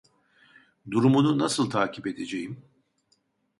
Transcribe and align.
Durumunu 0.91 1.39
nasıl 1.39 1.69
takip 1.69 2.07
edeceğim? 2.07 2.63